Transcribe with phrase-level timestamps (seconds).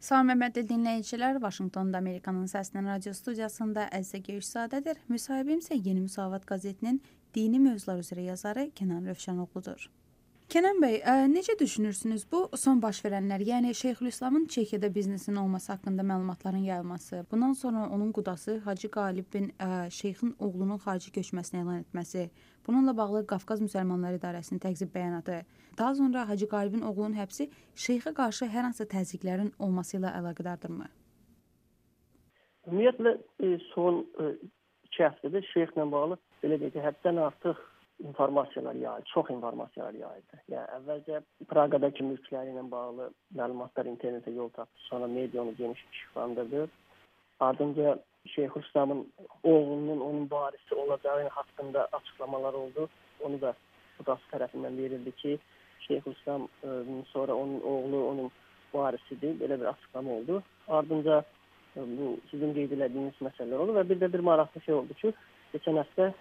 [0.00, 4.96] Salam hörmətli dinləyicilər, Vaşinqtonda Amerikanın Səsinin radio studiyasında Əzizə Göyüşzadədir.
[5.12, 7.02] Müsahibim isə Yeni Müsavat qəzetinin
[7.36, 9.90] dini mövzular üzrə yazarı Kənan Rövşənoğludur.
[10.50, 16.02] Kənan bəy, ə, necə düşünürsünüz bu son baş verənlər, yəni Şeyxülislamın Çexiyada biznesinin olması haqqında
[16.02, 22.26] məlumatların yayılması, bundan sonra onun qudası Hacı Qalibin ə, şeyxin oğlunun xarici köçməsini elan etməsi,
[22.66, 25.44] bununla bağlı Qafqaz Müsəlmanları İdarəsinin təqzib bəyanatı,
[25.78, 27.46] daha sonra Hacı Qalibin oğlunun həbsi
[27.86, 30.90] şeyxə qarşı hər hansı təzyiqlərin olması ilə əlaqədardırmı?
[32.66, 37.68] Ümumiyyətlə e, son 2 e, həftədə şeyxlə bağlı belə deyək həddən artıq
[38.08, 40.36] informasiyalar yayıldı, çox informasiyalar yayıldı.
[40.52, 46.68] Yəni əvvəlcə Praqadakı mülkləri ilə bağlı məlumatlar internetə yol tapdı, sonra media onu geniş işıqlandırdı.
[47.40, 49.04] Ardınca Şeyx Rüstəmin
[49.42, 52.88] oğlunun onun varisi olacağı haqqında açıqlamalar oldu.
[53.20, 53.54] Onu da
[53.98, 55.38] Qudası tərəfindən verildi ki,
[55.80, 56.48] Şeyx Rüstəm
[57.04, 58.30] sonra onun oğlu onun
[58.74, 59.40] varisidir.
[59.40, 60.42] Belə bir açıqlama oldu.
[60.68, 61.22] Ardınca
[61.76, 65.12] bu sizin qeyd etdiyiniz məsələlər oldu və bir də bir maraqlı şey oldu ki,
[65.52, 66.12] keçən həftə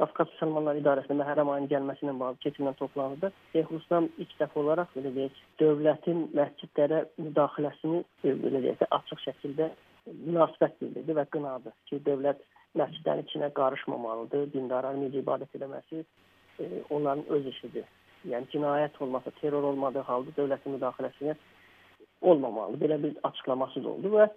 [0.00, 4.94] Qafqaz Müsəlmanlar İdarəsində Məhərrəm ayının gəlməsi ilə bağlı keçirilən toplantıda Şeyx Rustam ilk dəfə olaraq
[4.94, 9.66] belə deyək, dövlətin məscidlərə müdaxiləsini e, belə deyək, açıq şəkildə
[10.06, 12.40] münasibət bildirdi və qınadı ki, dövlət
[12.80, 17.84] məscidlərin içinə qarışmamalıdır, dindarların necə ibadət etməsi e, onların öz işidir.
[18.32, 21.36] Yəni cinayət olmasa, terror olmadığı halda dövlətin müdaxiləsinə
[22.22, 22.80] olmamalı.
[22.80, 24.30] Belə bir açıqlaması da oldu və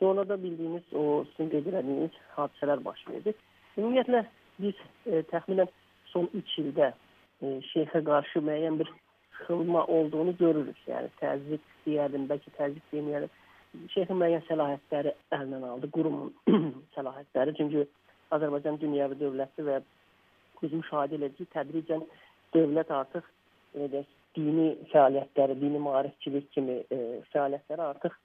[0.00, 3.36] sonra da bildiyiniz o sizin qeyd etdiyiniz hadisələr baş verdi.
[3.76, 4.24] Ümumiyyətlə
[4.58, 5.68] biz e, təxminən
[6.12, 8.92] son 3 ildə e, şeyxə qarşı müəyyən bir
[9.42, 10.78] xılma olduğunu görürük.
[10.88, 13.32] Yəni təzyiq deyərdim, bəlkə təzyiq deməyərdim.
[13.92, 16.32] Şeyxin müəyyən səlahiyyətləri əlindən aldı, qurumun
[16.96, 17.56] səlahiyyətləri.
[17.60, 17.86] Çünki
[18.36, 19.80] Azərbaycan dünyəvi dövləti və
[20.62, 22.04] biz müşahidə edirik ki, tədricən
[22.56, 23.26] dövlət artıq
[23.76, 24.04] elə
[24.36, 28.16] dini fəaliyyətləri, dini maarifçilik kimi e, fəaliyyətləri artıq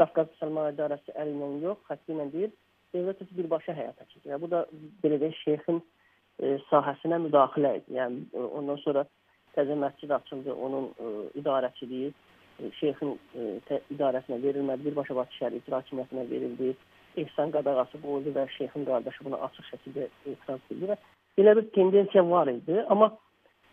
[0.00, 2.52] Qafqaz Müsəlman İdarəsi əli ilə yox, xətti ilə deyil,
[2.94, 4.40] dövlət heç birbaşa həyata keçirir.
[4.42, 4.64] Bu da
[5.04, 7.96] belə deyək şeyxin e, sahəsinə müdaxilə idi.
[7.98, 9.04] Yəni e, ondan sonra
[9.56, 15.80] təzə məscid açıldı, onun e, idarəçiliyi e, şeyxin e, idarəsinə verilmədi, birbaşa Bakı şəhər icra
[15.82, 16.74] hakimiyyətinə verildi.
[17.20, 20.98] Ehsan qadağası qoyuldu və şeyxin qardaşı buna açıq şəkildə etiraz etdi və
[21.38, 22.82] belə bir tendensiya var idi.
[22.88, 23.10] Amma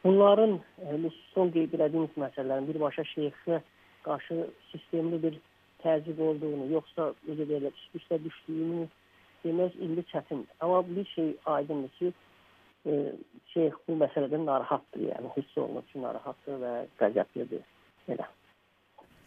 [0.03, 3.61] bunların e, son qeyd etdiyimiz məsələlərin birbaşa şeyxə
[4.07, 5.37] qarşı sistemli bir
[5.83, 8.87] təzyiq olduğunu, yoxsa necə deyirlər, üstə düşdüyünü
[9.47, 10.53] demək indi çətindir.
[10.59, 12.13] Amma bir şey aydındır ki,
[12.85, 12.97] e,
[13.53, 17.63] şeyx bu məsələdən narahatdır, yəni hiss olunur ki, narahatdır və qəzəblidir.
[18.15, 18.27] Elə.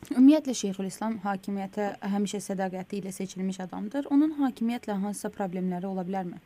[0.08, 4.06] Ümumiyyətlə Şeyxülislam hakimiyyətə həmişə sədaqəti ilə seçilmiş adamdır.
[4.14, 6.40] Onun hakimiyyətlə hansısa problemləri ola bilərmi?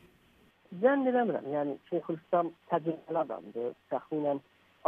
[0.81, 1.47] Zənn eləmirəm.
[1.53, 3.71] Yəni Şeyxülislam təcrübəli adamdır.
[3.93, 4.41] Təxminən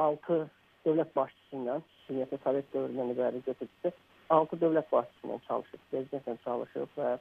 [0.03, 0.41] 6
[0.85, 3.93] dövlət başçısından, ümumiyyətlə Sovet dövründən ibarət götürdükdə
[4.35, 7.13] 6 dövlət başçısından çalışıb, prezidentlə çalışıb və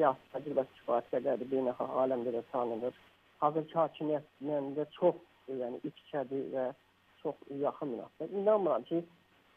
[0.00, 2.94] siyasi təcrübəsi kifayət qədərdir, beynəlxalq aləmdə də tanınır.
[3.42, 5.18] Hazırki hakimiyyətlə də çox
[5.60, 6.66] yəni iç-içədir və
[7.22, 8.32] çox yaxın münasibət.
[8.40, 9.02] İnanmıram ki,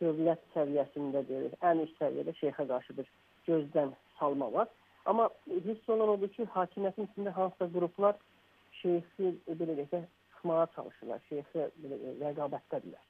[0.01, 3.11] dövlət səviyyəsində deyil, ən üst səviyyədə şeyxə qarşı bir
[3.47, 4.67] gözdən salma var.
[5.05, 8.19] Amma hiss olunan odur ki, hakimiyyətin içində hansısa qruplar
[8.81, 11.69] şeyxi belə deyək, sıxmağa çalışırlar, şeyxə
[12.25, 13.07] rəqabətdədirlər.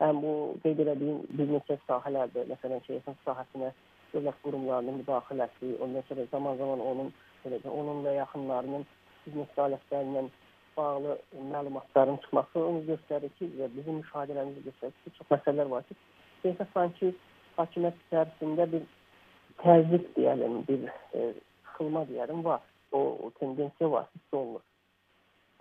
[0.00, 0.32] Həm bu
[0.64, 3.72] qeyd etdiyim bir neçə sahələrdə, məsələn, şeyxin sahəsinə
[4.12, 7.10] dövlət qurumlarının müdaxiləsi, ondan sonra zaman-zaman onun
[7.44, 8.86] belə onun və yaxınlarının
[9.26, 10.30] biznes fəaliyyətlərindən
[10.76, 11.18] bağlı
[11.52, 15.98] məlumatların çıxması onu göstərir ki, və bizim müşahidələrimiz göstərir ki, çox məsələlər var ki,
[16.44, 17.12] deyəsə sanki
[17.58, 18.86] hakimiyyət içərisində bir
[19.64, 20.88] təzyiq deyəlim, bir
[21.18, 21.32] e,
[21.74, 22.62] xılma deyəlim var.
[22.92, 24.62] O, o tendensiya var, hiss olunur.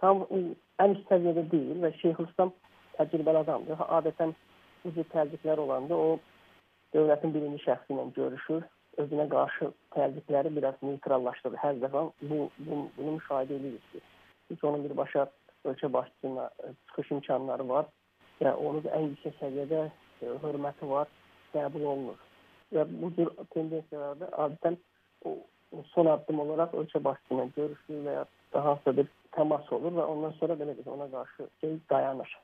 [0.02, 2.53] Tam ən üst səviyyədə deyil və Şeyxülislam
[2.97, 3.81] təcrübəli adamdır.
[4.00, 4.35] Adətən
[4.84, 6.19] bu cür təzyiqlər olanda o
[6.95, 8.65] dövlətin birinci şəxsi ilə görüşür,
[9.01, 11.59] özünə qarşı təzyiqləri biraz neytrallaşdırır.
[11.63, 14.01] Hər zaman bu, bu bunu müşahidə edirik ki,
[14.51, 15.27] heç onun birbaşa
[15.65, 17.91] ölkə başçısına e, çıxış imkanları var
[18.41, 19.83] və onu da ən yüksək səviyyədə
[20.21, 21.11] e, hörməti var,
[21.53, 22.23] qəbul olunur.
[22.73, 24.79] Və bu cür tendensiyalarda adətən
[25.25, 25.37] o,
[25.93, 30.35] son addım olaraq ölkə başçısına görüşür və ya daha hansısa bir təmas olur və ondan
[30.40, 32.37] sonra belə bir ona qarşı şey dayanır.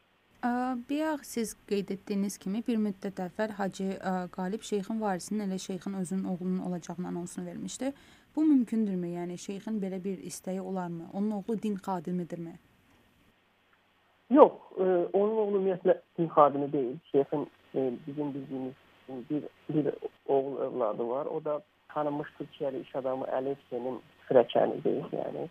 [0.44, 3.86] Bayaq siz qeyd etdiyiniz kimi bir müddət əvvəl Hacı
[4.32, 7.94] Qalib şeyxin varisinin elə şeyxin özünün oğlunun olacağını anonsunu vermişdi.
[8.36, 9.08] Bu mümkündürmü?
[9.08, 11.04] Yəni şeyxin belə bir istəyi olarmı?
[11.14, 12.56] Onun oğlu din xadimidirmi?
[14.32, 16.98] Yox, e, onun oğlu ümumiyyətlə din xadimi deyil.
[17.12, 18.74] Şeyxin e, bizim bildiyimiz
[19.30, 19.94] bir bir
[20.28, 21.26] oğul övladı var.
[21.26, 25.48] O da tanınmış Türkiyəli iş adamı Əli Hüseynin sürəkənidir, yəni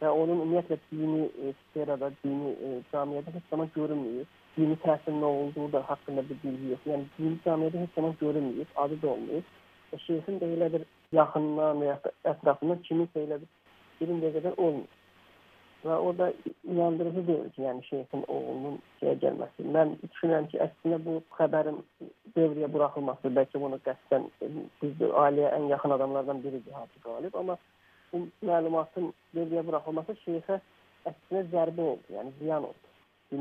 [0.00, 4.34] və onun ümumiyyətlə dini e, sferada, dini e, camiyyədə heç zaman görünməyib.
[4.56, 6.84] dini təsirin nə olduğu da haqqında bir bilgi yox.
[6.90, 9.50] Yəni dini cəmiyyətdə heç zaman görünməyib, adı da olmayıb.
[9.92, 10.84] E, şeyxin də elə bir
[11.16, 11.96] yaxından və ya
[12.32, 13.50] ətrafından kiminsə elə bir
[14.00, 15.02] birinci qədər olmur.
[15.86, 16.32] Və o da
[16.64, 19.66] inandırıcı deyil ki, yəni şeyxin oğlunun şeyə gəlməsi.
[19.76, 21.78] Mən düşünürəm ki, əslində bu xəbərin
[22.36, 24.26] devrəyə buraxılması, bəlkə bunu qəsdən
[24.82, 27.58] biz ailəyə ən yaxın adamlardan biridir Hacı Qalib, amma
[28.12, 30.60] bu məlumatın devrəyə buraxılması şeyxə
[31.10, 32.92] əksinə zərbə oldu, yəni ziyan oldu.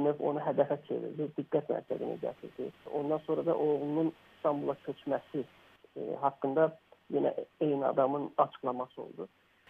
[0.05, 2.71] Növ onu hədəfə çevirdi, diqqət mərkəzinə gətirdi.
[2.99, 6.71] Ondan sonra da oğlunun İstanbula köçməsi e, haqqında
[7.13, 9.27] yenə eyni adamın açıqlaması oldu.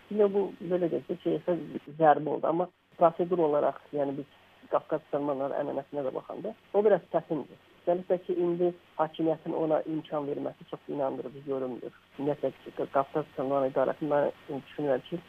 [0.09, 1.57] Yine bu belə deyək şeyxə
[1.99, 7.59] zərbə oldu, amma prosedur olaraq, yəni biz Qafqaz müsəlmanları ənənəsinə də baxanda o biraz çətindir.
[7.85, 11.97] Üstəlik ki, indi hakimiyyətin ona imkan verməsi çox inandırıcı görünmür.
[12.17, 12.51] Ümumiyyətlə
[12.95, 15.19] Qafqaz müsəlmanları idarəsi mən düşünürəm ki,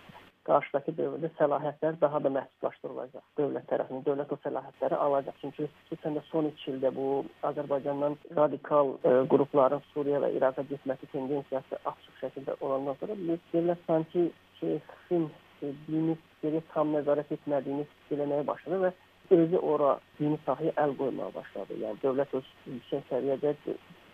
[0.48, 3.24] qarşıdakı dövrdə səlahiyyətlər daha da məhdudlaşdırılacaq.
[3.40, 5.38] Dövlət tərəfindən dövlət o səlahiyyətləri alacaq.
[5.42, 7.08] Çünki xüsusən də son 2 ildə bu
[7.50, 13.18] Azərbaycandan radikal ə, e, qrupların Suriya və İraqa getməsi tendensiyası açıq şəkildə olandan sonra
[13.52, 14.30] dövlət sanki
[14.60, 15.28] şeyxin
[15.60, 18.94] e, dini geri tam nəzarət etmədiyini eləməyə başladı və
[19.32, 21.78] özü ora dini sahəyə əl qoymağa başladı.
[21.82, 23.54] Yəni dövlət öz yüksək səviyyədə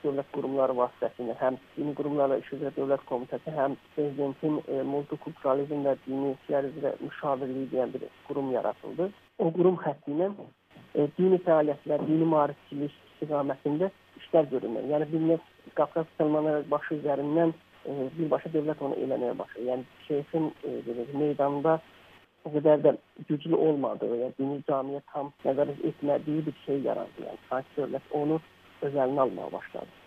[0.02, 5.94] dövlət qurumları vasitəsilə həm dini qurumlarla iş üzrə dövlət komitəsi, həm prezidentin e, multikulturalizm və
[6.06, 9.10] dini işlər üzrə müşavirliyi deyən bir qurum yaradıldı.
[9.38, 10.30] O qurum xətti ilə
[10.94, 14.88] e, dini fəaliyyətlər, dini maarifçilik istiqamətində işlər görünür.
[14.90, 17.52] Yəni bir Qafqaz müsəlmanları başı üzərindən
[17.86, 19.68] e, birbaşa dövlət onu eləməyə başlayır.
[19.70, 21.78] Yəni şeyxin e, meydanda
[22.44, 22.92] o qədər də
[23.28, 27.26] güclü olmadığı, yəni dini camiyə tam nəzarət etmədiyi bir şey yarandı.
[27.26, 28.40] Yəni sanki dövlət onu
[28.82, 30.01] öz əlinə almağa başladı.